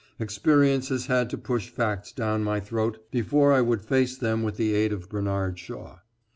Experience 0.17 0.89
has 0.89 1.05
had 1.05 1.29
to 1.29 1.37
push 1.37 1.69
facts 1.69 2.11
down 2.11 2.43
my 2.43 2.59
throat 2.59 2.97
before 3.11 3.53
I 3.53 3.61
would 3.61 3.83
face 3.83 4.17
them 4.17 4.41
with 4.41 4.57
the 4.57 4.73
aid 4.73 4.91
of 4.91 5.09
Bernard 5.09 5.59
Shaw. 5.59 5.99